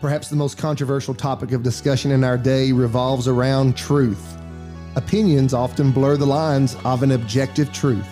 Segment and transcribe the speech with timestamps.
[0.00, 4.38] Perhaps the most controversial topic of discussion in our day revolves around truth.
[4.94, 8.06] Opinions often blur the lines of an objective truth.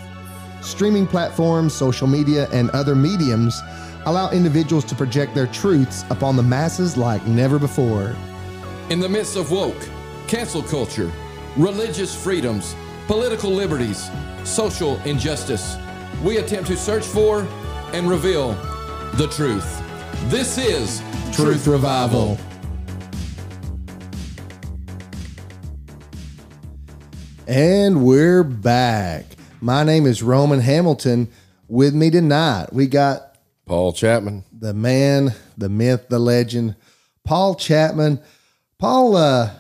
[0.63, 3.63] Streaming platforms, social media, and other mediums
[4.05, 8.17] allow individuals to project their truths upon the masses like never before.
[8.91, 9.89] In the midst of woke,
[10.27, 11.13] cancel culture,
[11.57, 12.75] religious freedoms,
[13.07, 14.11] political liberties,
[14.43, 15.77] social injustice,
[16.25, 17.47] we attempt to search for
[17.93, 18.55] and reveal
[19.15, 19.86] the truth.
[20.25, 21.03] This is
[21.33, 22.37] Truth, Revival.
[27.47, 29.25] And we're back.
[29.61, 31.29] My name is Roman Hamilton.
[31.69, 34.45] With me tonight, we got Paul Chapman.
[34.53, 36.75] the man, the myth, the legend,
[37.25, 38.21] Paul Chapman.
[38.79, 39.51] Paul, uh,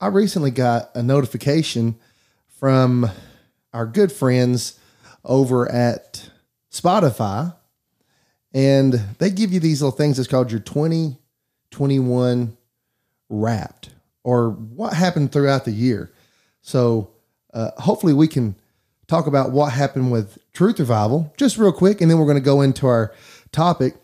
[0.00, 1.96] I recently got a notification
[2.60, 3.10] from
[3.72, 4.78] our good friends
[5.24, 6.28] over at
[6.70, 7.54] Spotify,
[8.56, 10.18] and they give you these little things.
[10.18, 12.56] It's called your 2021
[13.28, 13.90] Wrapped,
[14.24, 16.10] or what happened throughout the year.
[16.62, 17.10] So,
[17.52, 18.56] uh, hopefully, we can
[19.08, 22.40] talk about what happened with Truth Revival just real quick, and then we're going to
[22.40, 23.12] go into our
[23.52, 23.94] topic.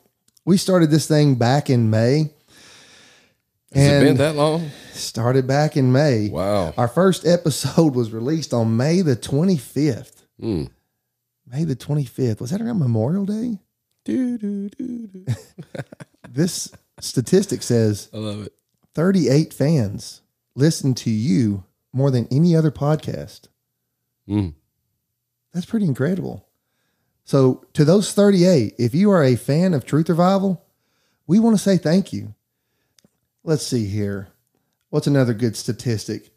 [0.45, 2.31] We started this thing back in May.
[3.73, 4.71] Has it been that long?
[4.93, 6.29] Started back in May.
[6.29, 6.75] Wow.
[6.77, 10.25] Our first episode was released on May the 25th.
[10.39, 10.69] Mm.
[11.47, 12.41] May the 25th.
[12.41, 13.59] Was that around Memorial Day?
[14.05, 15.25] Do, do, do, do.
[16.29, 18.53] This statistic says I love it.
[18.95, 20.23] 38 fans
[20.55, 23.49] listen to you more than any other podcast.
[24.29, 24.55] Mm.
[25.53, 26.49] That's pretty incredible.
[27.25, 30.65] So, to those 38, if you are a fan of Truth Revival,
[31.27, 32.35] we want to say thank you.
[33.45, 34.29] Let's see here.
[34.91, 36.31] What's another good statistic?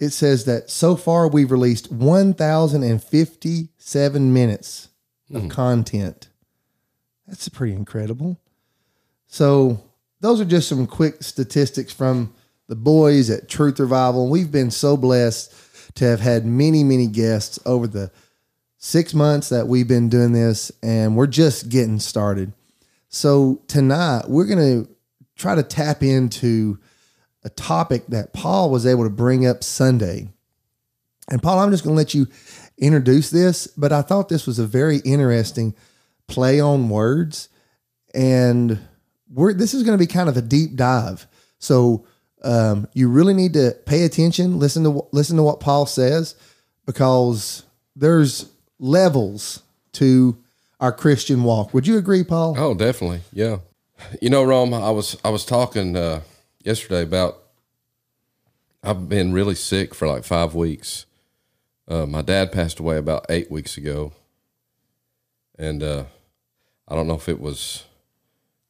[0.00, 4.88] It says that so far we've released 1,057 minutes
[5.32, 6.28] of content.
[7.26, 8.38] That's pretty incredible.
[9.26, 9.82] So,
[10.20, 12.32] those are just some quick statistics from
[12.68, 14.30] the boys at Truth Revival.
[14.30, 15.52] We've been so blessed
[15.96, 18.10] to have had many, many guests over the
[18.78, 22.52] six months that we've been doing this, and we're just getting started.
[23.08, 24.90] So, tonight we're going to
[25.36, 26.78] try to tap into
[27.42, 30.28] a topic that Paul was able to bring up Sunday.
[31.30, 32.26] And, Paul, I'm just going to let you
[32.78, 35.74] introduce this, but I thought this was a very interesting
[36.26, 37.48] play on words.
[38.14, 38.78] And
[39.32, 41.26] we're, this is going to be kind of a deep dive.
[41.58, 42.06] So,
[42.44, 46.36] um, you really need to pay attention, listen to listen to what Paul says,
[46.84, 47.64] because
[47.96, 50.36] there's levels to
[50.78, 51.72] our Christian walk.
[51.72, 52.54] Would you agree, Paul?
[52.58, 53.22] Oh, definitely.
[53.32, 53.58] Yeah.
[54.20, 56.20] You know, Rome, I was I was talking uh,
[56.62, 57.38] yesterday about
[58.82, 61.06] I've been really sick for like five weeks.
[61.88, 64.12] Uh, my dad passed away about eight weeks ago,
[65.58, 66.04] and uh,
[66.88, 67.84] I don't know if it was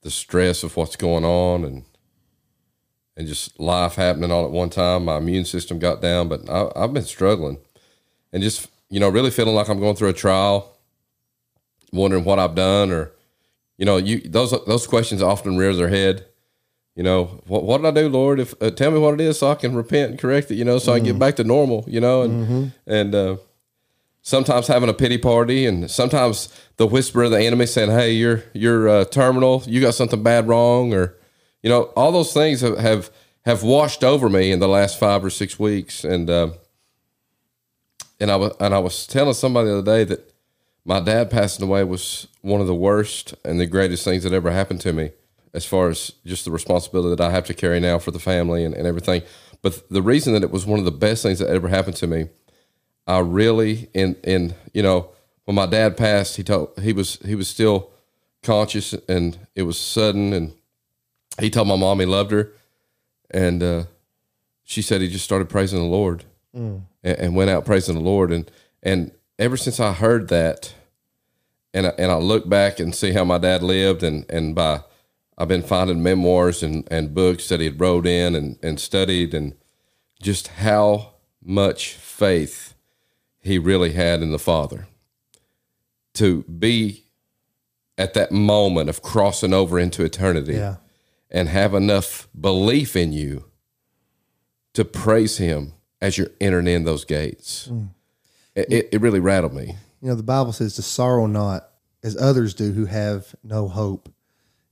[0.02, 1.84] the stress of what's going on and
[3.16, 5.04] and just life happening all at one time.
[5.04, 7.58] My immune system got down, but I, I've been struggling
[8.32, 10.76] and just you know really feeling like I'm going through a trial,
[11.92, 13.12] wondering what I've done or
[13.78, 16.26] you know you those those questions often rear their head.
[16.96, 18.38] You know what what did I do, Lord?
[18.38, 20.54] If uh, tell me what it is so I can repent and correct it.
[20.56, 21.84] You know so I can get back to normal.
[21.88, 23.36] You know and and uh,
[24.24, 26.48] sometimes having a pity party and sometimes
[26.78, 29.62] the whisper of the enemy saying, "Hey, you're you're uh, terminal.
[29.66, 31.14] You got something bad wrong," or
[31.62, 33.10] you know all those things have have,
[33.44, 36.28] have washed over me in the last five or six weeks and.
[36.28, 36.50] Uh,
[38.20, 40.32] and I was and I was telling somebody the other day that
[40.84, 44.50] my dad passing away was one of the worst and the greatest things that ever
[44.50, 45.10] happened to me,
[45.52, 48.64] as far as just the responsibility that I have to carry now for the family
[48.64, 49.22] and, and everything.
[49.62, 52.06] But the reason that it was one of the best things that ever happened to
[52.06, 52.28] me,
[53.06, 55.10] I really in in you know
[55.44, 57.90] when my dad passed, he told he was he was still
[58.42, 60.54] conscious and it was sudden and
[61.40, 62.52] he told my mom he loved her
[63.30, 63.84] and uh,
[64.62, 66.24] she said he just started praising the Lord
[67.02, 68.32] and, and went out praising the Lord.
[68.32, 68.50] And
[68.82, 70.74] and ever since I heard that,
[71.72, 74.82] and I, and I look back and see how my dad lived, and and by
[75.36, 79.34] I've been finding memoirs and, and books that he had wrote in and, and studied,
[79.34, 79.54] and
[80.22, 82.73] just how much faith
[83.44, 84.86] he really had in the Father.
[86.14, 87.04] To be
[87.98, 90.76] at that moment of crossing over into eternity Yeah.
[91.30, 93.44] and have enough belief in you
[94.74, 97.68] to praise him as you're entering in those gates.
[97.70, 97.88] Mm.
[98.54, 99.76] It, it, it really rattled me.
[100.00, 101.68] You know, the Bible says to sorrow not
[102.02, 104.08] as others do who have no hope.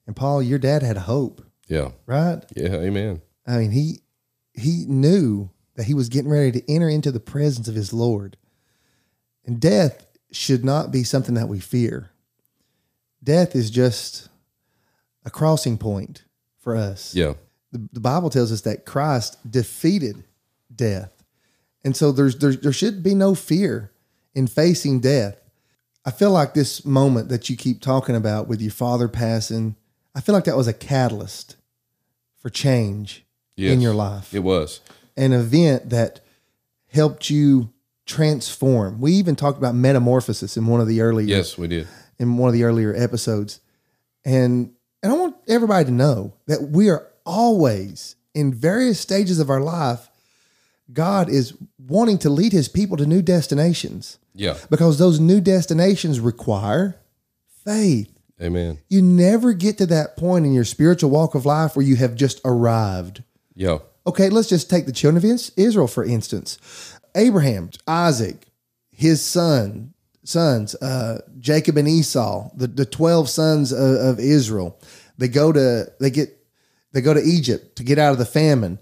[0.07, 1.91] And Paul, your dad had hope, Yeah.
[2.07, 2.43] right?
[2.57, 2.75] Yeah.
[2.75, 3.23] Amen.
[3.47, 4.01] I mean, he
[4.55, 8.37] he knew that he was getting ready to enter into the presence of his Lord.
[9.45, 12.11] And death should not be something that we fear.
[13.23, 14.29] Death is just
[15.25, 16.25] a crossing point
[16.59, 17.15] for us.
[17.15, 17.35] Yeah.
[17.71, 20.25] The, the Bible tells us that Christ defeated
[20.75, 21.13] death.
[21.85, 23.93] And so there's, there's there should be no fear
[24.35, 25.39] in facing death.
[26.05, 29.77] I feel like this moment that you keep talking about with your father passing,
[30.15, 31.57] I feel like that was a catalyst
[32.39, 33.25] for change
[33.57, 34.35] in your life.
[34.35, 34.81] It was.
[35.17, 36.21] An event that
[36.89, 37.73] helped you
[38.07, 39.01] transform.
[39.01, 41.89] We even talked about metamorphosis in one of the earlier Yes, we did.
[42.19, 43.61] in one of the earlier episodes.
[44.25, 44.73] And
[45.03, 49.61] and I want everybody to know that we are always in various stages of our
[49.61, 50.09] life
[50.93, 54.57] God is wanting to lead his people to new destinations Yeah.
[54.69, 56.97] because those new destinations require
[57.65, 58.11] faith.
[58.41, 58.79] Amen.
[58.89, 62.15] You never get to that point in your spiritual walk of life where you have
[62.15, 63.23] just arrived.
[63.55, 63.79] Yeah.
[64.07, 66.59] Okay, let's just take the children of Is- Israel for instance.
[67.15, 68.47] Abraham, Isaac,
[68.91, 69.95] his son,
[70.25, 74.79] sons, uh, Jacob and Esau, the, the twelve sons of, of Israel.
[75.19, 76.37] They go to they get
[76.93, 78.79] they go to Egypt to get out of the famine.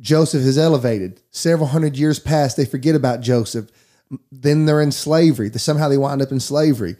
[0.00, 1.20] Joseph is elevated.
[1.30, 2.54] Several hundred years pass.
[2.54, 3.70] They forget about Joseph.
[4.30, 5.50] Then they're in slavery.
[5.50, 6.96] Somehow they wind up in slavery.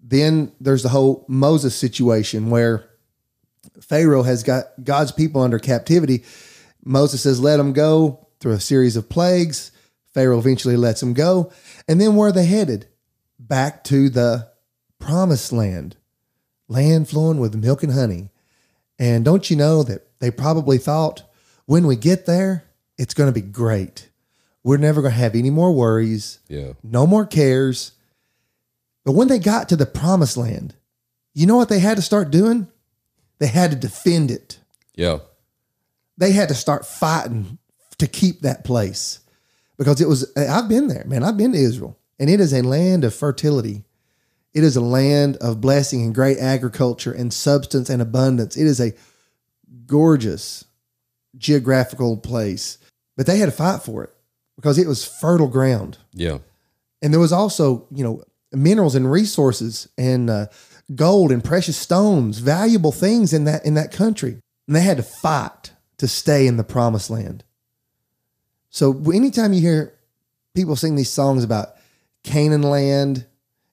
[0.00, 2.88] Then there's the whole Moses situation where
[3.80, 6.24] Pharaoh has got God's people under captivity.
[6.84, 9.72] Moses says, let them go through a series of plagues.
[10.14, 11.52] Pharaoh eventually lets them go.
[11.88, 12.86] And then where are they headed?
[13.38, 14.48] Back to the
[14.98, 15.96] promised land,
[16.68, 18.30] land flowing with milk and honey.
[18.98, 21.22] And don't you know that they probably thought
[21.66, 22.64] when we get there,
[22.96, 24.08] it's going to be great.
[24.62, 26.72] We're never going to have any more worries, Yeah.
[26.82, 27.92] no more cares.
[29.04, 30.74] But when they got to the promised land,
[31.34, 32.68] you know what they had to start doing?
[33.40, 34.58] They had to defend it
[34.94, 35.18] Yeah.
[36.16, 37.58] they had to start fighting
[37.98, 39.18] to keep that place
[39.76, 41.22] because it was I've been there, man.
[41.22, 43.84] I've been to Israel, and it is a land of fertility.
[44.52, 48.56] It is a land of blessing and great agriculture and substance and abundance.
[48.56, 48.92] It is a
[49.86, 50.64] gorgeous
[51.36, 52.78] geographical place,
[53.16, 54.14] but they had to fight for it
[54.56, 55.98] because it was fertile ground.
[56.12, 56.38] Yeah.
[57.02, 58.22] And there was also, you know,
[58.52, 60.46] minerals and resources and uh,
[60.94, 64.38] gold and precious stones, valuable things in that in that country.
[64.66, 67.44] And they had to fight to stay in the promised land.
[68.74, 69.94] So anytime you hear
[70.52, 71.76] people sing these songs about
[72.24, 73.24] Canaan land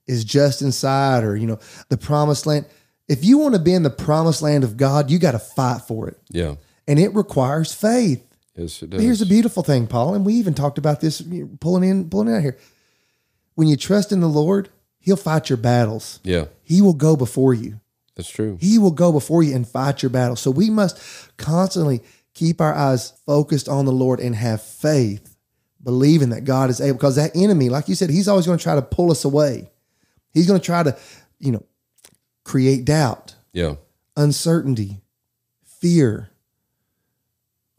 [0.06, 1.58] is just inside or, you know,
[1.90, 2.68] the promised land,
[3.08, 5.82] if you want to be in the promised land of God, you got to fight
[5.88, 6.20] for it.
[6.30, 6.54] Yeah.
[6.88, 8.24] And it requires faith.
[8.56, 9.00] Yes, it does.
[9.00, 11.24] But here's a beautiful thing, Paul, and we even talked about this
[11.60, 12.60] pulling in, pulling out here.
[13.56, 14.70] When you trust in the Lord,
[15.00, 16.20] He'll fight your battles.
[16.24, 16.46] yeah.
[16.62, 17.80] He will go before you.
[18.16, 18.60] That's true.
[18.62, 20.42] He will go before you and fight your battles.
[20.42, 21.00] So we must
[21.38, 22.02] constantly
[22.42, 25.38] keep our eyes focused on the Lord and have faith,
[25.84, 26.98] believing that God is able.
[26.98, 29.70] Because that enemy, like you said, he's always going to try to pull us away.
[30.34, 30.98] He's going to try to,
[31.38, 31.64] you know,
[32.44, 33.76] create doubt, Yeah.
[34.18, 35.02] uncertainty,
[35.64, 36.32] fear.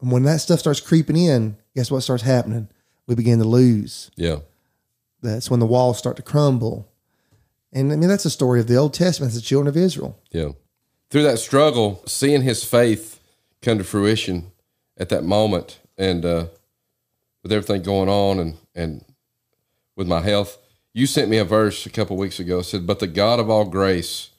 [0.01, 2.69] And when that stuff starts creeping in, guess what starts happening?
[3.09, 4.13] We begin to lose.
[4.15, 4.39] Yeah.
[5.23, 6.89] That's when the walls start to crumble.
[7.73, 10.21] And I mean, that's the story of the Old Testament, the children of Israel.
[10.31, 10.51] Yeah.
[11.11, 13.19] Through that struggle, seeing his faith
[13.61, 14.52] come to fruition
[15.03, 16.47] at that moment and uh,
[17.43, 19.05] with everything going on and, and
[19.97, 20.59] with my health,
[20.93, 22.63] you sent me a verse a couple weeks ago.
[22.63, 24.31] Said, But the God of all grace,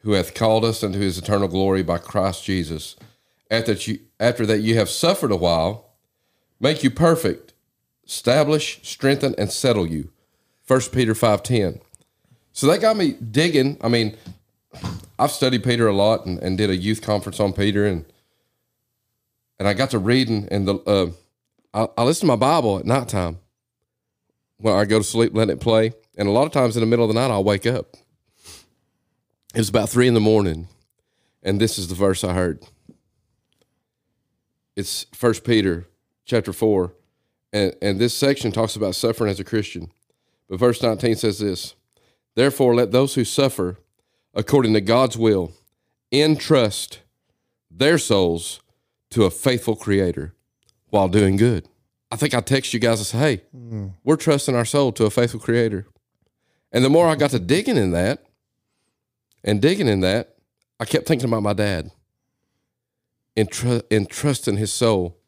[0.00, 2.94] who hath called us unto his eternal glory by Christ Jesus,
[3.50, 5.86] after that you, after that you have suffered a while,
[6.60, 7.54] make you perfect,
[8.06, 10.10] establish, strengthen, and settle you.
[10.66, 11.80] 1 Peter 5.10.
[12.52, 13.78] So that got me digging.
[13.80, 14.14] I mean,
[15.18, 18.04] I've studied Peter a lot and, and did a youth conference on Peter and
[19.62, 21.06] and I got to reading and the uh,
[21.72, 23.38] I, I listen to my Bible at nighttime
[24.56, 25.92] when I go to sleep, let it play.
[26.18, 27.94] And a lot of times in the middle of the night, I'll wake up.
[29.54, 30.66] It was about three in the morning,
[31.44, 32.64] and this is the verse I heard.
[34.74, 35.86] It's First Peter
[36.24, 36.94] chapter four,
[37.52, 39.92] and and this section talks about suffering as a Christian.
[40.48, 41.76] But verse nineteen says this:
[42.34, 43.76] Therefore, let those who suffer
[44.34, 45.52] according to God's will
[46.10, 46.98] entrust
[47.70, 48.58] their souls
[49.12, 50.34] to a faithful Creator
[50.90, 51.68] while doing good.
[52.10, 53.88] I think I text you guys and say, "Hey, hmm.
[54.04, 55.86] we're trusting our soul to a faithful Creator."
[56.72, 58.26] And the more I got to digging in that,
[59.44, 60.36] and digging in that,
[60.78, 61.90] I kept thinking about my dad.
[63.36, 65.18] Entru- entrusting his soul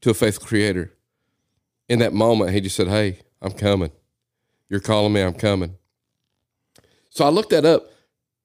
[0.00, 0.92] to a faithful Creator.
[1.88, 3.90] In that moment, he just said, "Hey, I'm coming.
[4.68, 5.22] You're calling me.
[5.22, 5.76] I'm coming."
[7.10, 7.90] So I looked that up,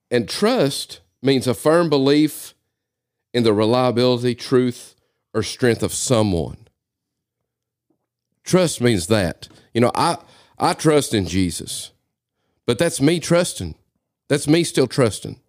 [0.09, 2.53] and trust means a firm belief
[3.33, 4.95] in the reliability, truth,
[5.33, 6.67] or strength of someone.
[8.43, 9.47] Trust means that.
[9.73, 10.17] You know, I
[10.59, 11.91] I trust in Jesus,
[12.65, 13.75] but that's me trusting.
[14.29, 15.39] That's me still trusting.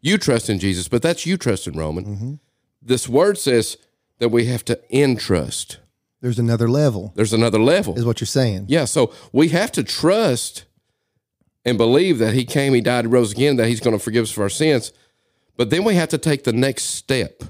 [0.00, 2.04] You trust in Jesus, but that's you trusting Roman.
[2.04, 2.34] Mm-hmm.
[2.80, 3.76] this word says
[4.18, 5.78] that we have to entrust.
[6.20, 7.96] There's another level, There's another level.
[7.96, 8.66] is what you're saying.
[8.68, 10.64] Yeah, so we have to trust
[11.64, 14.24] and believe that he came, he died, he rose again, that he's going to forgive
[14.24, 14.92] us for our sins.
[15.58, 17.42] But then we have to take the next step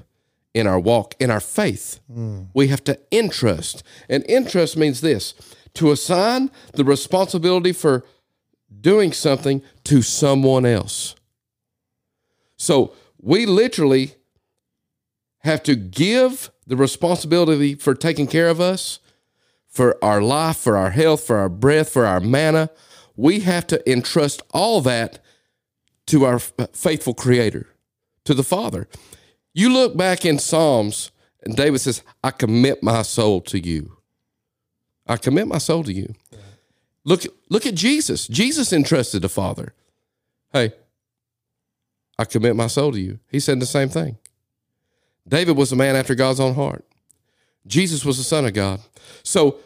[0.53, 2.01] in our walk, in our faith.
[2.11, 2.47] Mm.
[2.53, 3.83] We have to entrust.
[4.09, 5.33] And entrust means this
[5.75, 8.03] to assign the responsibility for
[8.81, 11.15] doing something to someone else.
[12.57, 14.15] So we literally
[15.39, 18.99] have to give the responsibility for taking care of us
[19.67, 22.71] for our life, for our health, for our breath, for our manna.
[23.15, 25.23] We have to entrust all that
[26.07, 27.67] to our faithful Creator,
[28.25, 28.87] to the Father.
[29.53, 31.11] You look back in Psalms,
[31.43, 33.97] and David says, I commit my soul to you.
[35.07, 36.13] I commit my soul to you.
[37.03, 38.27] Look, look at Jesus.
[38.27, 39.73] Jesus entrusted the Father.
[40.53, 40.73] Hey,
[42.17, 43.19] I commit my soul to you.
[43.29, 44.17] He said the same thing.
[45.27, 46.85] David was a man after God's own heart.
[47.65, 48.81] Jesus was the Son of God.
[49.23, 49.57] So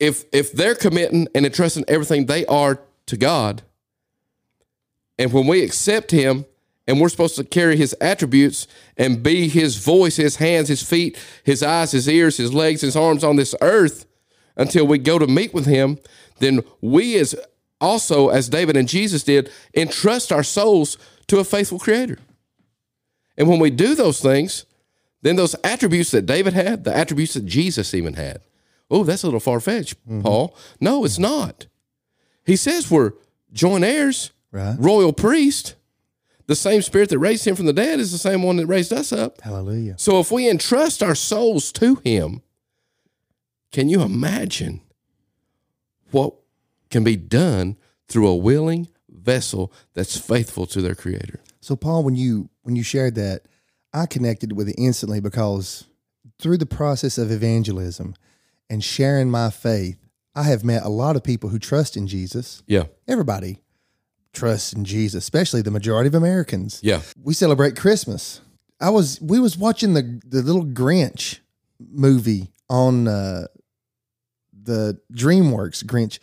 [0.00, 3.62] if if they're committing and entrusting everything they are to God,
[5.18, 6.46] and when we accept Him
[6.86, 11.18] and we're supposed to carry His attributes and be His voice, His hands, His feet,
[11.44, 14.06] His eyes, His ears, His legs, His arms on this earth
[14.56, 15.98] until we go to meet with Him,
[16.38, 17.34] then we as
[17.80, 22.18] also as David and Jesus did entrust our souls to a faithful Creator.
[23.36, 24.64] And when we do those things,
[25.22, 28.40] then those attributes that David had, the attributes that Jesus even had.
[28.90, 30.20] Oh, that's a little far fetched, mm-hmm.
[30.20, 30.56] Paul.
[30.80, 31.66] No, it's not.
[32.44, 33.12] He says we're
[33.52, 34.76] joint heirs, Right.
[34.78, 35.74] royal priest.
[36.46, 38.92] The same spirit that raised him from the dead is the same one that raised
[38.92, 39.40] us up.
[39.40, 39.94] Hallelujah.
[39.98, 42.42] So if we entrust our souls to him,
[43.72, 44.82] can you imagine
[46.10, 46.34] what
[46.90, 47.76] can be done
[48.08, 51.40] through a willing vessel that's faithful to their creator?
[51.60, 53.46] So Paul, when you when you shared that,
[53.92, 55.86] I connected with it instantly because
[56.38, 58.14] through the process of evangelism
[58.68, 59.96] and sharing my faith,
[60.34, 62.62] I have met a lot of people who trust in Jesus.
[62.66, 62.84] Yeah.
[63.08, 63.63] Everybody
[64.34, 66.80] trusts in Jesus, especially the majority of Americans.
[66.82, 67.00] Yeah.
[67.22, 68.40] We celebrate Christmas.
[68.80, 71.38] I was we was watching the the little Grinch
[71.78, 73.46] movie on uh,
[74.52, 76.18] the DreamWorks Grinch,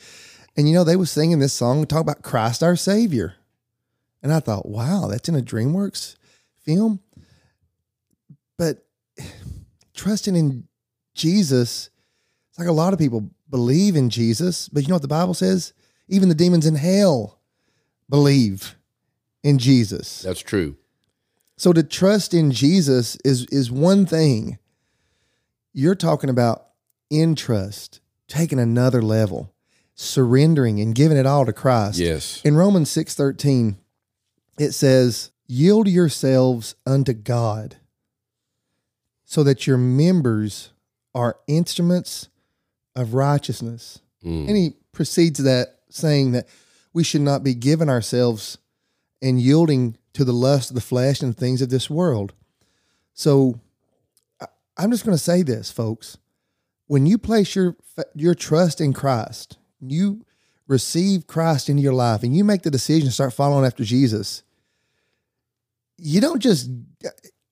[0.58, 3.36] and you know they was singing this song talk about Christ our Savior,
[4.22, 6.18] and I thought, wow, that's in a DreamWorks
[6.64, 7.00] film.
[8.58, 8.86] But
[9.96, 10.68] trusting in
[11.16, 11.90] Jesus,
[12.50, 15.34] it's like a lot of people believe in Jesus, but you know what the Bible
[15.34, 15.74] says?
[16.08, 17.41] Even the demons in hell
[18.12, 18.76] believe
[19.42, 20.22] in Jesus.
[20.22, 20.78] That's true.
[21.58, 24.60] So to trust in Jesus is is one thing.
[25.74, 26.68] You're talking about
[27.10, 29.54] in trust, taking another level,
[29.96, 31.98] surrendering and giving it all to Christ.
[31.98, 32.42] Yes.
[32.44, 33.78] In Romans 6:13,
[34.60, 37.78] it says, "Yield yourselves unto God,
[39.24, 40.72] so that your members
[41.16, 42.28] are instruments
[42.96, 44.48] of righteousness." Mm.
[44.48, 46.48] And he proceeds that saying that
[46.94, 48.58] we should not be giving ourselves
[49.22, 52.34] and yielding to the lust of the flesh and things of this world.
[53.14, 53.60] So
[54.78, 56.18] I'm just going to say this, folks.
[56.88, 57.76] When you place your
[58.16, 60.26] your trust in Christ, you
[60.68, 64.44] receive Christ into your life and you make the decision to start following after Jesus,
[65.98, 66.70] you don't just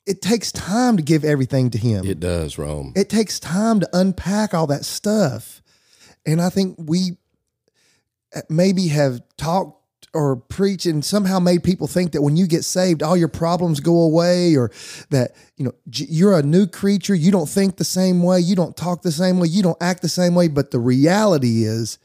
[0.05, 2.93] it takes time to give everything to him It does, Rome.
[2.96, 5.62] it takes time to unpack all that stuff.
[6.25, 7.17] And I think we
[8.50, 9.79] maybe have talked
[10.13, 13.79] or preached and somehow made people think that when you get saved, all your problems
[13.79, 14.71] go away or
[15.09, 17.15] that, you know you're a new creature.
[17.15, 18.39] You don't think the same way.
[18.39, 19.48] You don't talk the same way.
[19.48, 20.48] You don't act the same way.
[20.48, 22.00] But the reality is,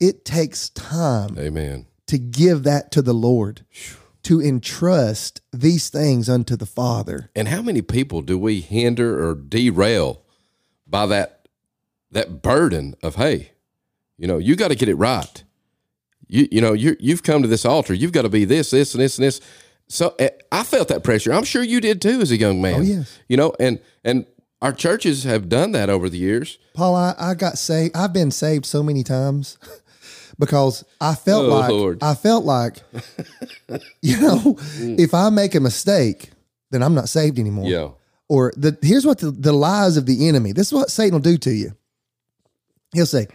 [0.00, 1.86] it takes time Amen.
[2.06, 3.64] to give that to the Lord,
[4.24, 7.30] to entrust these things unto the Father.
[7.36, 10.22] And how many people do we hinder or derail
[10.86, 11.48] by that
[12.10, 13.50] that burden of hey,
[14.16, 15.44] you know, you got to get it right.
[16.28, 17.94] You you know, you you've come to this altar.
[17.94, 19.40] You've got to be this, this, and this, and this.
[19.88, 21.32] So eh, I felt that pressure.
[21.32, 22.74] I'm sure you did too, as a young man.
[22.80, 23.18] Oh, yes.
[23.28, 24.26] You know, and and
[24.62, 26.58] our churches have done that over the years.
[26.74, 27.94] Paul, I, I got saved.
[27.94, 29.58] I've been saved so many times
[30.38, 32.02] because I felt Oh, like Lord.
[32.02, 32.78] I felt like,
[34.02, 36.30] you know, if I make a mistake,
[36.70, 37.68] then I'm not saved anymore.
[37.68, 37.90] Yeah.
[38.28, 40.52] Or the here's what the, the lies of the enemy.
[40.52, 41.72] This is what Satan will do to you.
[42.94, 43.26] He'll say,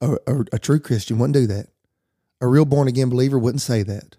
[0.00, 1.66] a, a, a true Christian wouldn't do that.
[2.40, 4.16] A real born again believer wouldn't say that.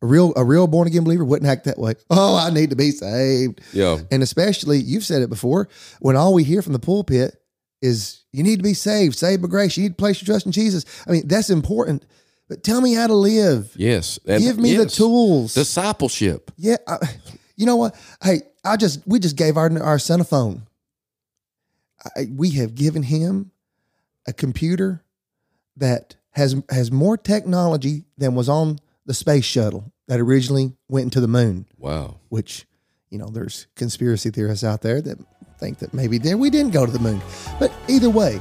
[0.00, 1.94] A real a real born again believer wouldn't act that way.
[2.10, 3.60] Oh, I need to be saved.
[3.72, 3.98] Yeah.
[4.10, 5.68] And especially, you've said it before,
[6.00, 7.36] when all we hear from the pulpit
[7.80, 9.76] is you need to be saved, saved by grace.
[9.76, 10.84] You need to place your trust in Jesus.
[11.06, 12.04] I mean, that's important.
[12.48, 13.72] But tell me how to live.
[13.76, 14.18] Yes.
[14.26, 15.54] And Give me the tools.
[15.54, 16.50] Discipleship.
[16.56, 16.76] yeah.
[16.88, 16.96] I,
[17.56, 17.94] You know what?
[18.22, 20.62] Hey, I just we just gave our our son a phone.
[22.16, 23.52] I, we have given him
[24.26, 25.04] a computer
[25.76, 31.20] that has has more technology than was on the space shuttle that originally went into
[31.20, 31.66] the moon.
[31.78, 32.16] Wow.
[32.28, 32.66] Which,
[33.10, 35.18] you know, there's conspiracy theorists out there that
[35.58, 37.20] think that maybe we didn't go to the moon.
[37.60, 38.40] But either way,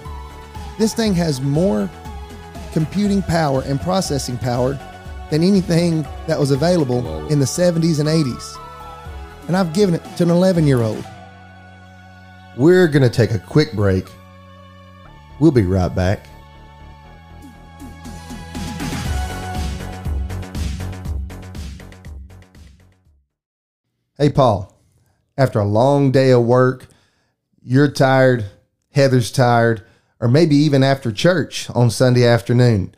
[0.80, 1.90] this thing has more
[2.74, 4.80] computing power and processing power
[5.30, 7.28] than anything that was available Wow.
[7.28, 8.58] in the 70s and 80s.
[9.48, 11.06] And I've given it to an 11 year old.
[12.58, 14.08] We're going to take a quick break.
[15.40, 16.28] We'll be right back.
[24.22, 24.72] Hey, Paul,
[25.36, 26.86] after a long day of work,
[27.60, 28.46] you're tired,
[28.92, 29.84] Heather's tired,
[30.20, 32.94] or maybe even after church on Sunday afternoon.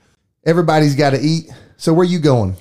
[0.46, 1.50] Everybody's got to eat.
[1.78, 2.58] So, where you going?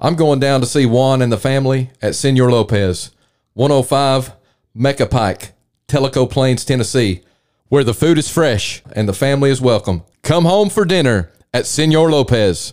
[0.00, 3.10] I'm going down to see Juan and the family at Senor Lopez,
[3.52, 4.32] 105
[4.72, 5.52] Mecca Pike,
[5.86, 7.20] Tellico Plains, Tennessee,
[7.66, 10.02] where the food is fresh and the family is welcome.
[10.22, 12.72] Come home for dinner at Senor Lopez.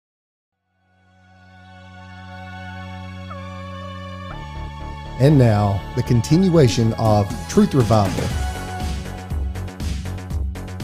[5.21, 8.23] And now, the continuation of Truth Revival.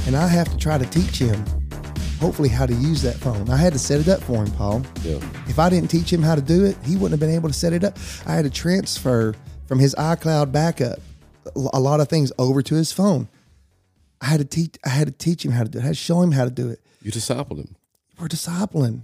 [0.06, 1.44] And I have to try to teach him,
[2.20, 3.50] hopefully, how to use that phone.
[3.50, 4.84] I had to set it up for him, Paul.
[5.01, 5.15] Yeah.
[5.48, 7.53] If I didn't teach him how to do it, he wouldn't have been able to
[7.53, 7.98] set it up.
[8.27, 9.34] I had to transfer
[9.65, 11.00] from his iCloud backup
[11.74, 13.29] a lot of things over to his phone.
[14.22, 14.75] I had to teach.
[14.86, 15.82] I had to teach him how to do it.
[15.82, 16.80] I had to show him how to do it.
[17.02, 17.76] You discipled him.
[18.19, 19.02] We're discipling.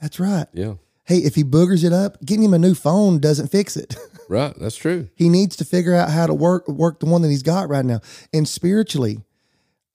[0.00, 0.48] That's right.
[0.52, 0.74] Yeah.
[1.04, 3.96] Hey, if he boogers it up, getting him a new phone doesn't fix it.
[4.26, 4.54] Right.
[4.58, 5.10] That's true.
[5.14, 7.84] He needs to figure out how to work work the one that he's got right
[7.84, 8.00] now.
[8.32, 9.20] And spiritually,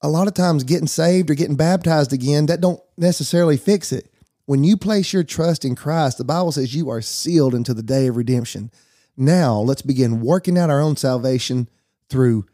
[0.02, 4.12] a lot of times getting saved or getting baptized again, that don't necessarily fix it.
[4.46, 7.82] When you place your trust in Christ, the Bible says you are sealed into the
[7.82, 8.70] day of redemption.
[9.16, 11.68] Now, let's begin working out our own salvation
[12.08, 12.46] through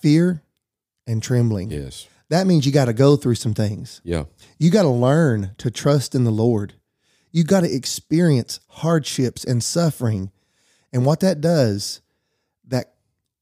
[0.00, 0.42] fear
[1.06, 1.70] and trembling.
[1.70, 2.08] Yes.
[2.30, 4.00] That means you got to go through some things.
[4.04, 4.24] Yeah.
[4.58, 6.74] You got to learn to trust in the Lord.
[7.32, 10.30] You got to experience hardships and suffering.
[10.92, 12.00] And what that does,
[12.66, 12.94] that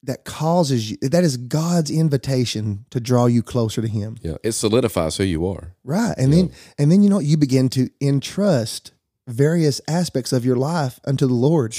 [0.03, 4.17] that causes you that is God's invitation to draw you closer to him.
[4.23, 4.37] Yeah.
[4.43, 5.75] It solidifies who you are.
[5.85, 6.15] Right.
[6.17, 8.93] And then and then you know you begin to entrust
[9.27, 11.77] various aspects of your life unto the Lord.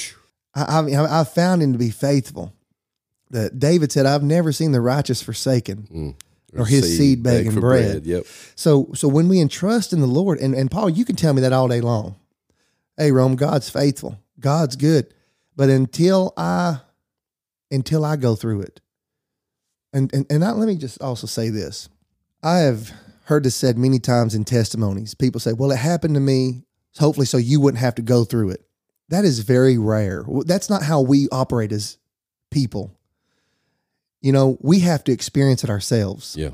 [0.56, 2.54] I I I've found him to be faithful.
[3.32, 5.88] That David said, I've never seen the righteous forsaken.
[5.94, 6.16] Mm.
[6.58, 8.06] Or his seed begging for bread.
[8.06, 8.26] Yep.
[8.56, 11.42] So so when we entrust in the Lord, and, and Paul, you can tell me
[11.42, 12.16] that all day long.
[12.98, 14.20] Hey, Rome, God's faithful.
[14.40, 15.14] God's good.
[15.56, 16.80] But until I
[17.70, 18.82] until I go through it,
[19.94, 21.90] and and, and I, let me just also say this.
[22.42, 22.92] I have
[23.30, 25.14] heard this said many times in testimonies.
[25.14, 26.64] People say, Well, it happened to me,
[26.98, 28.66] hopefully, so you wouldn't have to go through it.
[29.10, 30.26] That is very rare.
[30.46, 31.98] That's not how we operate as
[32.52, 32.99] people.
[34.22, 36.36] You know, we have to experience it ourselves.
[36.38, 36.52] Yeah.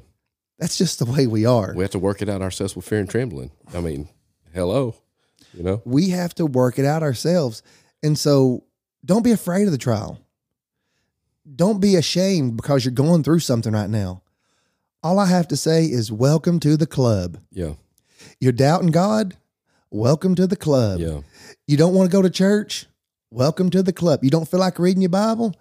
[0.59, 1.73] That's just the way we are.
[1.75, 3.51] We have to work it out ourselves with fear and trembling.
[3.73, 4.07] I mean,
[4.53, 4.95] hello.
[5.53, 5.81] You know?
[5.85, 7.63] we have to work it out ourselves.
[8.03, 8.65] And so
[9.05, 10.19] don't be afraid of the trial.
[11.55, 14.21] Don't be ashamed because you're going through something right now.
[15.01, 17.37] All I have to say is welcome to the club.
[17.51, 17.73] Yeah.
[18.39, 19.37] You're doubting God?
[19.91, 20.99] Welcome to the club.
[20.99, 21.21] Yeah.
[21.67, 22.87] You don't want to go to church?
[23.29, 24.23] Welcome to the club.
[24.23, 25.55] You don't feel like reading your Bible?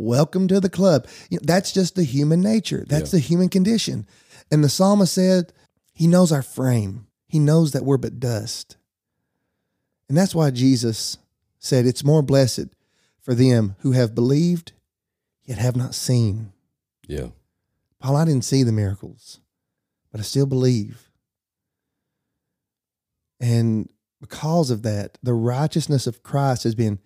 [0.00, 1.08] Welcome to the club.
[1.28, 2.84] You know, that's just the human nature.
[2.86, 4.06] That's the human condition.
[4.48, 5.52] And the psalmist said,
[5.92, 7.08] He knows our frame.
[7.26, 8.76] He knows that we're but dust.
[10.08, 11.18] And that's why Jesus
[11.58, 12.68] said, It's more blessed
[13.20, 14.70] for them who have believed
[15.42, 16.52] yet have not seen.
[17.08, 17.30] Yeah.
[17.98, 19.40] Paul, I didn't see the miracles,
[20.12, 21.10] but I still believe.
[23.40, 23.88] And
[24.20, 27.00] because of that, the righteousness of Christ has been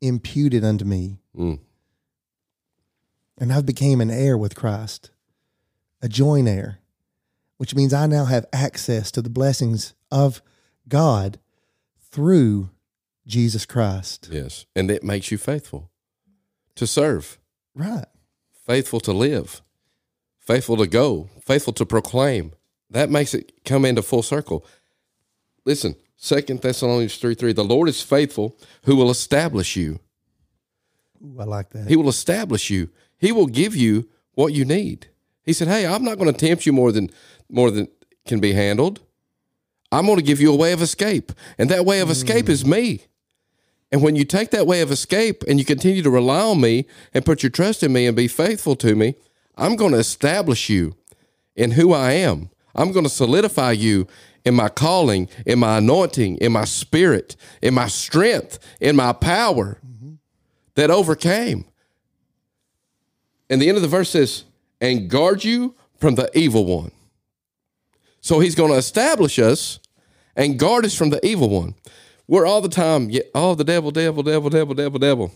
[0.00, 1.18] imputed unto me.
[1.36, 1.58] Mm.
[3.38, 5.10] And I've became an heir with Christ,
[6.00, 6.78] a joint heir,
[7.58, 10.40] which means I now have access to the blessings of
[10.88, 11.38] God
[12.10, 12.70] through
[13.26, 14.28] Jesus Christ.
[14.30, 14.66] Yes.
[14.74, 15.90] And it makes you faithful
[16.76, 17.38] to serve,
[17.74, 18.06] Right.
[18.64, 19.62] faithful to live,
[20.38, 22.52] faithful to go, faithful to proclaim.
[22.90, 24.64] That makes it come into full circle.
[25.64, 29.98] Listen, Second Thessalonians 3 3, the Lord is faithful who will establish you.
[31.22, 31.88] Ooh, I like that.
[31.88, 32.88] He will establish you.
[33.18, 35.08] He will give you what you need.
[35.44, 37.10] He said, "Hey, I'm not going to tempt you more than
[37.48, 37.88] more than
[38.26, 39.00] can be handled.
[39.92, 42.62] I'm going to give you a way of escape, and that way of escape is
[42.62, 42.70] hmm.
[42.70, 43.00] me."
[43.92, 46.86] And when you take that way of escape and you continue to rely on me
[47.14, 49.14] and put your trust in me and be faithful to me,
[49.56, 50.96] I'm going to establish you
[51.54, 52.50] in who I am.
[52.74, 54.06] I'm going to solidify you
[54.44, 59.80] in my calling, in my anointing, in my spirit, in my strength, in my power
[59.86, 60.14] mm-hmm.
[60.74, 61.64] that overcame.
[63.48, 64.44] And the end of the verse says,
[64.80, 66.90] and guard you from the evil one.
[68.20, 69.78] So he's going to establish us
[70.34, 71.74] and guard us from the evil one.
[72.26, 75.32] We're all the time, oh, the devil, devil, devil, devil, devil, devil.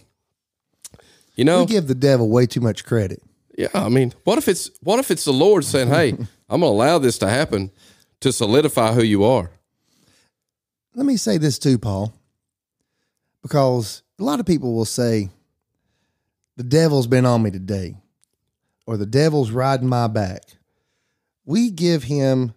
[1.36, 3.22] You know, We give the devil way too much credit.
[3.56, 6.10] yeah, I mean, what if it's what if it's the Lord saying, "Hey,
[6.50, 7.70] I'm going to allow this to happen
[8.20, 9.50] to solidify who you are."
[10.96, 12.12] Let me say this too, Paul,
[13.42, 15.30] because a lot of people will say,
[16.56, 17.94] the devil's been on me today,
[18.86, 20.42] or the devil's riding my back.
[21.44, 22.54] We give him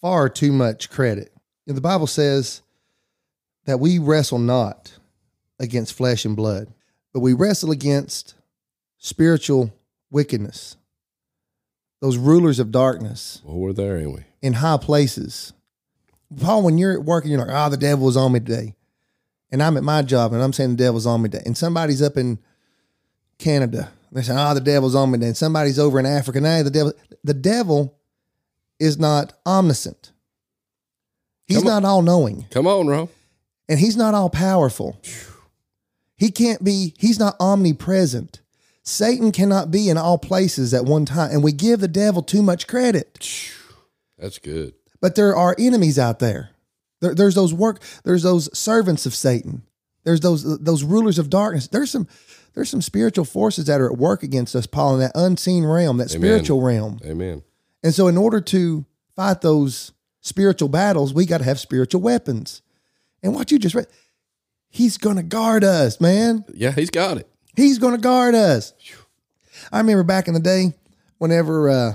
[0.00, 1.32] far too much credit.
[1.66, 2.62] And the Bible says
[3.66, 4.98] that we wrestle not
[5.58, 6.68] against flesh and blood,
[7.12, 8.34] but we wrestle against
[8.98, 9.72] spiritual
[10.10, 10.76] wickedness,
[12.00, 14.24] those rulers of darkness Well, we're there, ain't we?
[14.42, 15.52] in high places.
[16.40, 18.74] Paul, when you're at work and you're like, oh, the devil was on me today.
[19.52, 21.42] And I'm at my job and I'm saying the devil's on me today.
[21.44, 22.38] And somebody's up in
[23.38, 23.90] Canada.
[24.12, 26.40] They're saying, oh, ah, the devil's on me Then somebody's over in Africa.
[26.40, 26.92] Now the devil
[27.22, 27.98] the devil
[28.78, 30.12] is not omniscient.
[31.46, 32.46] He's not all knowing.
[32.50, 33.08] Come on, Ro.
[33.68, 35.00] And he's not all powerful.
[36.16, 38.40] He can't be, he's not omnipresent.
[38.82, 41.30] Satan cannot be in all places at one time.
[41.30, 43.52] And we give the devil too much credit.
[44.18, 44.74] That's good.
[45.00, 46.50] But there are enemies out there.
[47.00, 47.14] there.
[47.14, 47.82] There's those work.
[48.04, 49.62] There's those servants of Satan.
[50.04, 51.68] There's those those rulers of darkness.
[51.68, 52.08] There's some
[52.54, 55.98] there's some spiritual forces that are at work against us, Paul, in that unseen realm,
[55.98, 56.20] that Amen.
[56.20, 56.98] spiritual realm.
[57.04, 57.42] Amen.
[57.82, 58.84] And so, in order to
[59.16, 62.62] fight those spiritual battles, we got to have spiritual weapons.
[63.22, 63.86] And what you just read,
[64.68, 66.44] He's going to guard us, man.
[66.54, 67.28] Yeah, he's got it.
[67.56, 68.72] He's going to guard us.
[69.72, 70.74] I remember back in the day,
[71.18, 71.92] whenever uh,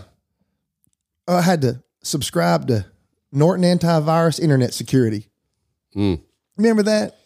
[1.28, 2.86] I had to subscribe to
[3.32, 5.30] Norton Antivirus Internet Security.
[5.96, 6.22] Mm.
[6.58, 7.18] Remember that?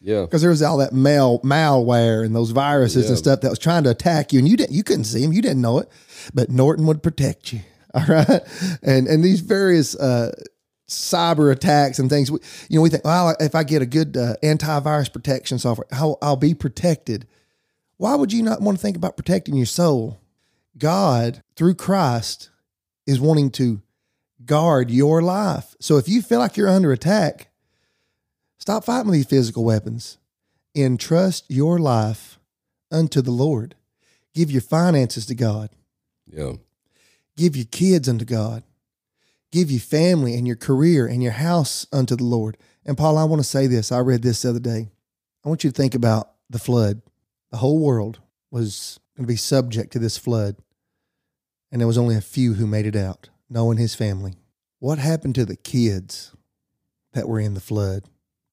[0.00, 0.22] Yeah.
[0.22, 3.10] Because there was all that mal malware and those viruses Yeah.
[3.10, 5.32] and stuff that was trying to attack you, and you didn't you couldn't see them,
[5.32, 5.88] you didn't know it,
[6.34, 7.60] but Norton would protect you.
[7.94, 8.40] All right,
[8.82, 10.32] and and these various uh,
[10.88, 12.30] cyber attacks and things.
[12.30, 15.86] we- You know, we think, well, if I get a good uh, antivirus protection software,
[15.90, 17.26] I'll, I'll be protected.
[17.96, 20.20] Why would you not want to think about protecting your soul?
[20.78, 22.50] God, through Christ,
[23.06, 23.80] is wanting to
[24.44, 25.74] guard your life.
[25.80, 27.48] So if you feel like you're under attack,
[28.58, 30.18] stop fighting with these physical weapons.
[30.74, 32.38] Entrust your life
[32.90, 33.74] unto the Lord.
[34.34, 35.70] Give your finances to God.
[36.26, 36.52] Yeah.
[37.36, 38.62] Give your kids unto God.
[39.52, 42.58] Give your family and your career and your house unto the Lord.
[42.84, 43.90] And Paul, I want to say this.
[43.90, 44.90] I read this the other day.
[45.44, 47.02] I want you to think about the flood.
[47.50, 50.56] The whole world was going to be subject to this flood.
[51.70, 54.34] And there was only a few who made it out, Noah and his family.
[54.78, 56.34] What happened to the kids
[57.12, 58.04] that were in the flood,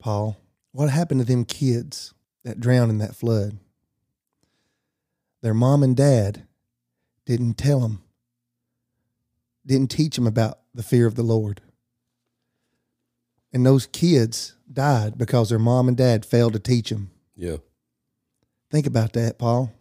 [0.04, 0.38] Paul?
[0.74, 2.13] What happened to them kids
[2.44, 3.58] that drowned in that flood?
[5.42, 6.44] Their mom and dad
[7.26, 8.04] didn't tell them
[9.66, 11.62] didn't teach them about the fear of the Lord.
[13.54, 17.12] And those kids died because their mom and dad failed to teach them.
[17.36, 17.58] Yeah.
[18.70, 19.72] Think about that, Paul.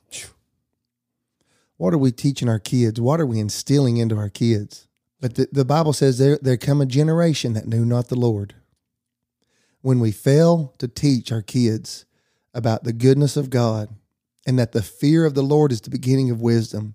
[1.79, 3.01] What are we teaching our kids?
[3.01, 4.87] What are we instilling into our kids?
[5.21, 8.55] But the, the Bible says there, there come a generation that knew not the Lord.
[9.83, 12.07] When we fail to teach our kids
[12.55, 13.89] about the goodness of God
[14.47, 16.95] and that the fear of the Lord is the beginning of wisdom,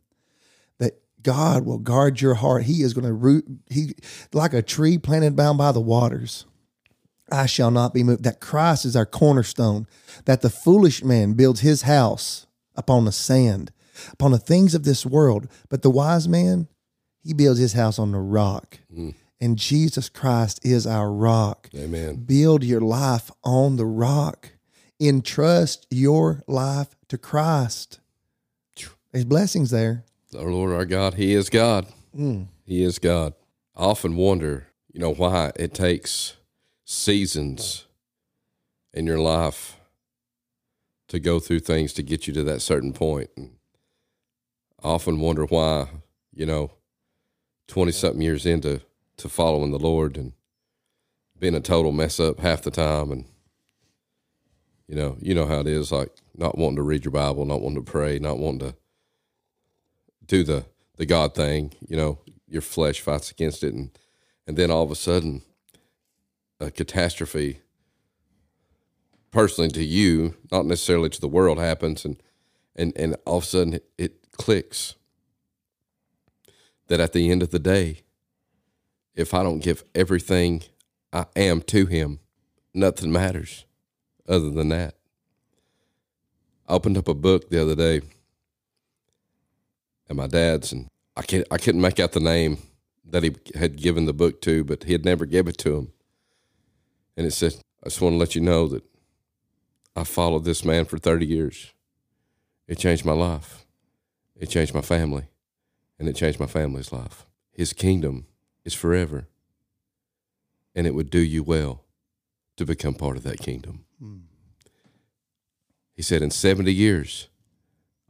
[0.79, 2.63] that God will guard your heart.
[2.63, 3.93] He is going to root, he
[4.33, 6.45] like a tree planted down by the waters.
[7.31, 8.23] I shall not be moved.
[8.23, 9.85] That Christ is our cornerstone,
[10.25, 13.71] that the foolish man builds his house upon the sand,
[14.13, 15.47] upon the things of this world.
[15.69, 16.67] But the wise man,
[17.21, 18.79] he builds his house on the rock.
[18.95, 19.15] Mm.
[19.39, 21.69] And Jesus Christ is our rock.
[21.75, 22.15] Amen.
[22.15, 24.51] Build your life on the rock.
[24.99, 27.99] Entrust your life to Christ.
[29.11, 30.03] There's blessings there.
[30.37, 31.87] Our Lord, our God, He is God.
[32.15, 32.47] Mm.
[32.65, 33.33] He is God.
[33.75, 36.35] I often wonder, you know, why it takes
[36.85, 37.85] seasons
[38.93, 39.77] in your life
[41.07, 43.29] to go through things to get you to that certain point.
[43.37, 43.51] And
[44.83, 45.87] I often wonder why,
[46.33, 46.71] you know,
[47.67, 48.81] 20 something years into
[49.17, 50.33] to following the Lord and
[51.39, 53.25] being a total mess up half the time and
[54.87, 57.61] You know, you know how it is, like not wanting to read your Bible, not
[57.61, 58.75] wanting to pray, not wanting to
[60.25, 60.65] do the
[60.97, 61.73] the God thing.
[61.87, 63.91] You know, your flesh fights against it, and
[64.47, 65.43] and then all of a sudden,
[66.59, 67.61] a catastrophe,
[69.31, 72.21] personally to you, not necessarily to the world, happens, and
[72.75, 74.95] and and all of a sudden it, it clicks
[76.87, 78.03] that at the end of the day,
[79.17, 80.63] if I don't give everything
[81.11, 82.19] I am to Him,
[82.73, 83.65] nothing matters
[84.29, 84.95] other than that.
[86.67, 88.01] I opened up a book the other day
[90.09, 92.59] at my dad's, and I can't I couldn't make out the name
[93.09, 95.91] that he had given the book to, but he had never gave it to him.
[97.15, 98.83] And it said, "I just want to let you know that
[99.95, 101.73] I followed this man for thirty years.
[102.67, 103.65] It changed my life.
[104.35, 105.29] It changed my family,
[105.97, 107.25] and it changed my family's life.
[107.51, 108.27] His kingdom
[108.67, 109.27] is forever,
[110.75, 111.83] and it would do you well
[112.57, 114.17] to become part of that kingdom." Hmm.
[115.97, 117.27] He said, In 70 years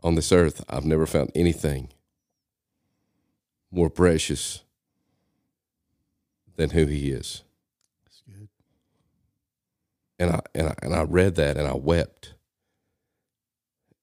[0.03, 1.87] on this earth, I've never found anything
[3.71, 4.63] more precious
[6.57, 7.43] than who he is.
[8.03, 8.49] That's good.
[10.19, 12.33] And I, and I and I read that and I wept.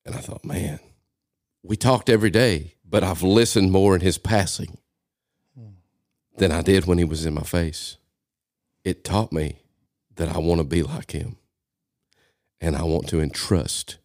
[0.07, 0.81] And I thought, man,
[1.63, 4.79] we talked every day, but I've listened more in his passing
[6.37, 7.97] than I did when he was in my face.
[8.85, 9.61] It taught me
[10.17, 11.37] that I want to be like him.
[12.61, 13.99] And I want to entrust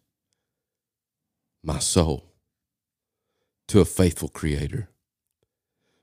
[1.62, 2.26] my soul
[3.68, 4.88] to a faithful creator.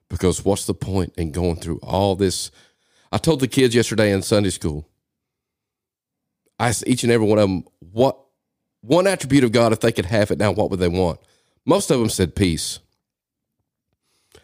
[0.10, 2.50] Because what's the point in going through all this?
[3.12, 4.88] I told the kids yesterday in Sunday school,
[6.60, 8.18] I asked each and every one of them what
[8.82, 11.20] one attribute of God, if they could have it now, what would they want?
[11.66, 12.80] Most of them said peace.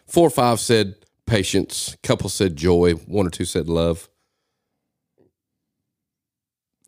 [0.06, 0.94] Four or five said
[1.26, 1.94] patience.
[1.94, 2.92] A couple said joy.
[2.92, 4.08] One or two said love.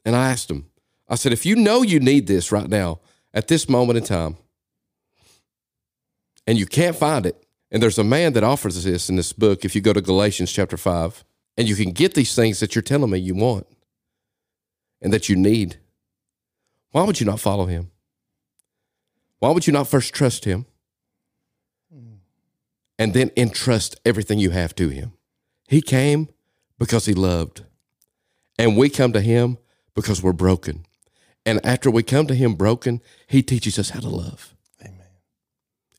[0.05, 0.70] And I asked them,
[1.09, 3.01] I said, if you know you need this right now,
[3.35, 4.37] at this moment in time,
[6.46, 9.64] and you can't find it, and there's a man that offers this in this book,
[9.64, 11.25] if you go to Galatians chapter 5,
[11.57, 13.66] and you can get these things that you're telling me you want
[15.01, 15.79] and that you need,
[16.92, 17.90] why would you not follow him?
[19.38, 20.66] Why would you not first trust him
[22.98, 25.12] and then entrust everything you have to him?
[25.68, 26.28] He came
[26.78, 27.64] because he loved,
[28.59, 29.59] and we come to him
[29.94, 30.85] because we're broken.
[31.44, 34.54] And after we come to him broken, he teaches us how to love.
[34.82, 35.06] Amen.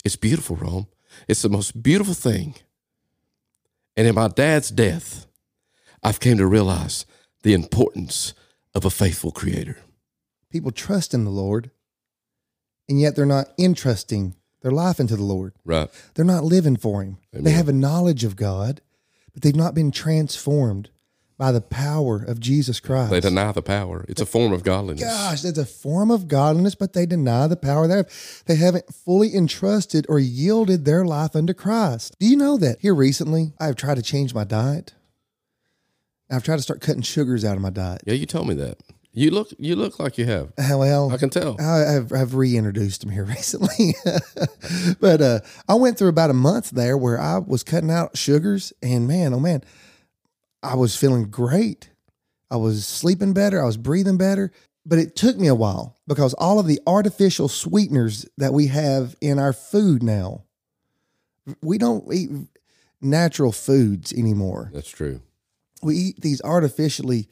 [0.04, 0.88] It's beautiful, Rome.
[1.28, 2.56] It's the most beautiful thing.
[3.96, 5.26] And in my dad's death,
[6.04, 7.06] I've came to realize
[7.44, 8.34] the importance
[8.76, 9.78] of a faithful creator.
[10.52, 11.72] People trust in the Lord,
[12.88, 15.54] and yet they're not entrusting their life into the Lord.
[15.66, 15.90] Right.
[16.16, 17.18] They're not living for Him.
[17.32, 18.82] They have a knowledge of God,
[19.34, 20.90] but they've not been transformed
[21.38, 23.12] by the power of Jesus Christ.
[23.12, 24.04] They deny the power.
[24.08, 25.04] It's a form of godliness.
[25.04, 28.44] Gosh, that's a form of godliness, but they deny the power thereof.
[28.48, 32.16] They haven't fully entrusted or yielded their life unto Christ.
[32.20, 34.96] Do you know that here recently I've tried to change my diet?
[36.30, 38.02] I've tried to start cutting sugars out of my diet.
[38.06, 38.80] Yeah, you told me that.
[39.14, 40.54] You look you look like you have.
[40.58, 41.56] Uh, Well, I can tell.
[41.60, 43.96] I, I've, I've reintroduced him here recently,
[45.00, 48.74] but uh, I went through about a month there where I was cutting out sugars,
[48.82, 49.64] and man, oh man,
[50.62, 51.90] I was feeling great.
[52.52, 53.62] I was sleeping better.
[53.62, 54.52] I was breathing better,
[54.86, 59.16] but it took me a while because all of the artificial sweeteners that we have
[59.20, 60.44] in our food now,
[61.62, 62.30] we don't eat
[63.02, 65.22] natural foods anymore That's true.
[65.84, 67.28] we eat these artificially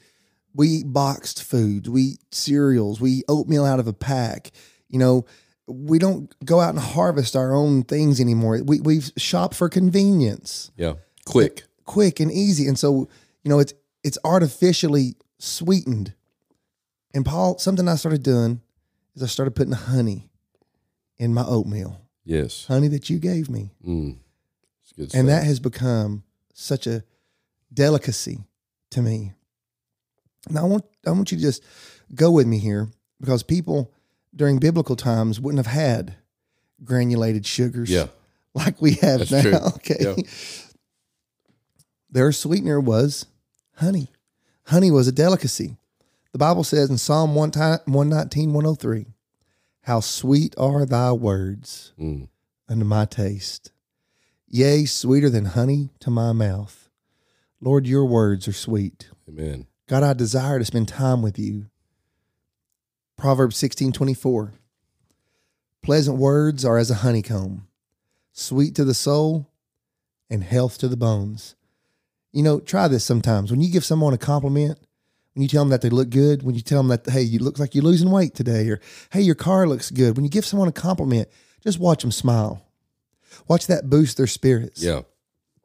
[0.56, 4.50] we eat boxed foods we eat cereals we eat oatmeal out of a pack
[4.88, 5.24] you know
[5.68, 10.70] we don't go out and harvest our own things anymore we, we shop for convenience
[10.76, 10.94] Yeah.
[11.26, 11.64] Quick.
[11.84, 13.08] quick and easy and so
[13.44, 16.14] you know it's it's artificially sweetened
[17.14, 18.60] and paul something i started doing
[19.14, 20.30] is i started putting honey
[21.18, 22.66] in my oatmeal Yes.
[22.66, 24.18] honey that you gave me Mm.
[24.96, 26.22] Good and that has become
[26.54, 27.04] such a
[27.70, 28.44] delicacy
[28.92, 29.34] to me.
[30.48, 31.62] Now I want I want you to just
[32.14, 32.88] go with me here
[33.20, 33.92] because people
[34.34, 36.16] during biblical times wouldn't have had
[36.84, 38.06] granulated sugars Yeah.
[38.54, 39.42] like we have That's now.
[39.42, 39.52] true.
[39.76, 39.96] Okay.
[40.00, 40.14] Yeah.
[42.10, 43.26] Their sweetener was
[43.76, 44.10] honey.
[44.66, 45.76] Honey was a delicacy.
[46.32, 49.06] The Bible says in Psalm 1 ti- 119, 103,
[49.82, 52.28] How sweet are thy words Mm.
[52.68, 53.72] unto my taste.
[54.48, 56.88] Yea, sweeter than honey to my mouth.
[57.60, 59.08] Lord, your words are sweet.
[59.28, 59.66] Amen.
[59.88, 61.66] God, I desire to spend time with you.
[63.16, 64.52] Proverbs sixteen twenty four.
[65.82, 67.68] Pleasant words are as a honeycomb,
[68.32, 69.48] sweet to the soul
[70.28, 71.54] and health to the bones.
[72.32, 73.50] You know, try this sometimes.
[73.50, 74.80] When you give someone a compliment,
[75.34, 77.38] when you tell them that they look good, when you tell them that, hey, you
[77.38, 78.80] look like you're losing weight today, or
[79.12, 80.16] hey, your car looks good.
[80.16, 81.28] When you give someone a compliment,
[81.62, 82.66] just watch them smile.
[83.46, 84.82] Watch that boost their spirits.
[84.82, 85.02] Yeah.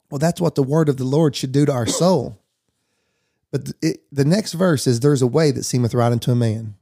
[0.09, 2.37] Well, that's what the word of the Lord should do to our soul.
[3.51, 6.75] But it, the next verse is there's a way that seemeth right unto a man.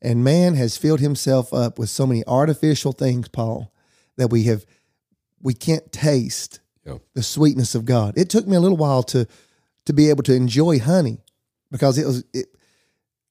[0.00, 3.72] And man has filled himself up with so many artificial things, Paul,
[4.16, 4.64] that we have
[5.42, 6.98] we can't taste Yeah.
[7.14, 8.14] the sweetness of God.
[8.16, 9.26] It took me a little while to
[9.86, 11.18] to be able to enjoy honey
[11.70, 12.46] because it was it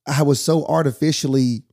[0.05, 1.63] I was so artificially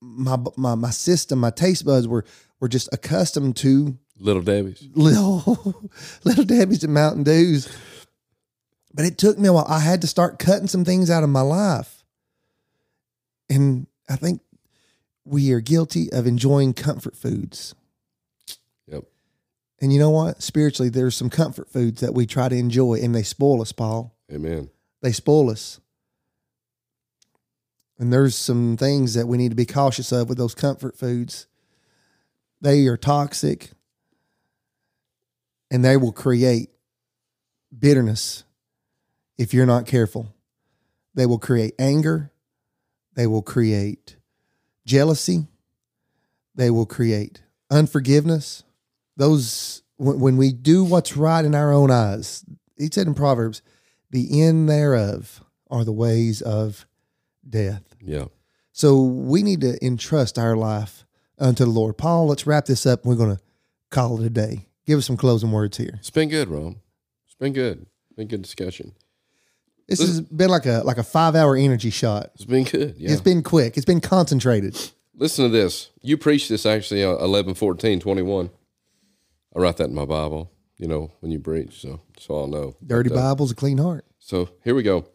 [0.00, 2.24] my my my system, my taste buds were
[2.60, 4.86] were just accustomed to Little Debbie's.
[4.94, 5.90] little
[6.24, 7.68] little Debbie's and Mountain Dews.
[8.98, 9.64] But it took me a while.
[9.68, 12.02] I had to start cutting some things out of my life.
[13.48, 14.40] And I think
[15.24, 17.76] we are guilty of enjoying comfort foods.
[18.88, 19.04] Yep.
[19.80, 20.42] And you know what?
[20.42, 24.16] Spiritually, there's some comfort foods that we try to enjoy and they spoil us, Paul.
[24.32, 24.68] Amen.
[25.00, 25.78] They spoil us.
[28.00, 31.46] And there's some things that we need to be cautious of with those comfort foods.
[32.60, 33.70] They are toxic
[35.70, 36.70] and they will create
[37.78, 38.42] bitterness
[39.38, 40.34] if you're not careful.
[41.14, 42.32] They will create anger.
[43.14, 44.16] They will create
[44.84, 45.46] jealousy.
[46.54, 48.64] They will create unforgiveness.
[49.16, 52.44] Those, when, when we do what's right in our own eyes,
[52.76, 53.62] he said in Proverbs,
[54.10, 56.86] the end thereof are the ways of
[57.48, 57.82] death.
[58.00, 58.26] Yeah.
[58.72, 61.04] So we need to entrust our life
[61.38, 61.98] unto the Lord.
[61.98, 63.04] Paul, let's wrap this up.
[63.04, 63.42] We're going to
[63.90, 64.68] call it a day.
[64.86, 65.94] Give us some closing words here.
[65.98, 66.80] It's been good, Rome.
[67.26, 67.86] It's been good.
[68.16, 68.92] Been good discussion.
[69.88, 72.30] This has been like a like a five hour energy shot.
[72.34, 72.94] It's been good.
[72.98, 73.10] Yeah.
[73.10, 73.76] It's been quick.
[73.76, 74.76] It's been concentrated.
[75.14, 75.90] Listen to this.
[76.02, 78.50] You preached this actually on 11, 14, 21.
[79.56, 81.80] I write that in my Bible, you know, when you preach.
[81.80, 82.76] So, so I'll know.
[82.86, 84.04] Dirty But, uh, Bible's a clean heart.
[84.20, 85.06] So here we go.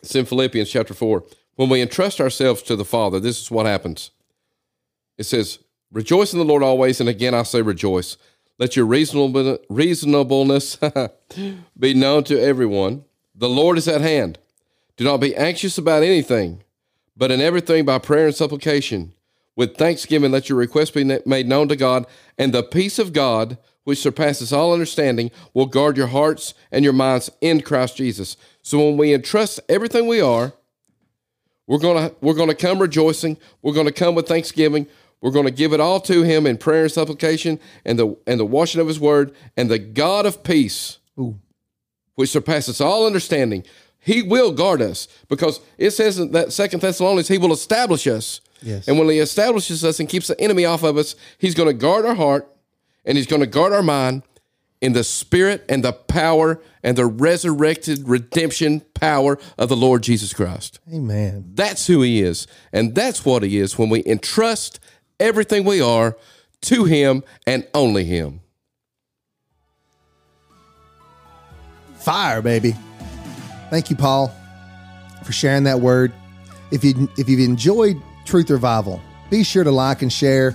[0.00, 1.24] It's in Philippians chapter 4.
[1.56, 4.12] When we entrust ourselves to the Father, this is what happens.
[5.18, 5.58] It says,
[5.92, 8.16] Rejoice in the Lord always, and again I say rejoice.
[8.58, 10.78] Let your reasonable, reasonableness
[11.78, 13.04] be known to everyone.
[13.34, 14.38] The Lord is at hand.
[14.96, 16.62] Do not be anxious about anything,
[17.16, 19.12] but in everything by prayer and supplication.
[19.56, 22.06] With thanksgiving, let your requests be made known to God,
[22.38, 26.92] and the peace of God, which surpasses all understanding, will guard your hearts and your
[26.92, 28.36] minds in Christ Jesus.
[28.62, 30.54] So when we entrust everything we are,
[31.66, 33.36] we're gonna we're gonna come rejoicing.
[33.62, 34.86] We're gonna come with thanksgiving.
[35.20, 38.44] We're gonna give it all to Him in prayer and supplication, and the and the
[38.44, 41.38] washing of His Word, and the God of peace, Ooh.
[42.14, 43.64] Which surpasses all understanding,
[43.98, 48.40] He will guard us because it says in that Second Thessalonians, He will establish us.
[48.62, 48.88] Yes.
[48.88, 51.74] And when He establishes us and keeps the enemy off of us, He's going to
[51.74, 52.48] guard our heart,
[53.04, 54.22] and He's going to guard our mind
[54.84, 60.34] in the spirit and the power and the resurrected redemption power of the Lord Jesus
[60.34, 60.78] Christ.
[60.92, 61.52] Amen.
[61.54, 62.46] That's who he is.
[62.70, 64.80] And that's what he is when we entrust
[65.18, 66.18] everything we are
[66.62, 68.40] to him and only him.
[72.04, 72.76] Fire, baby.
[73.70, 74.30] Thank you, Paul,
[75.24, 76.12] for sharing that word.
[76.70, 80.54] If you if you've enjoyed Truth Revival, be sure to like and share.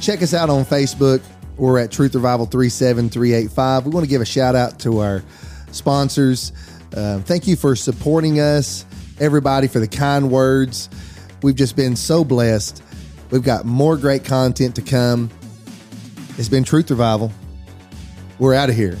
[0.00, 1.22] Check us out on Facebook.
[1.58, 3.84] We're at Truth Revival 37385.
[3.84, 5.22] We want to give a shout out to our
[5.70, 6.52] sponsors.
[6.96, 8.86] Uh, thank you for supporting us,
[9.20, 10.88] everybody, for the kind words.
[11.42, 12.82] We've just been so blessed.
[13.30, 15.28] We've got more great content to come.
[16.38, 17.32] It's been Truth Revival.
[18.38, 18.96] We're out of here.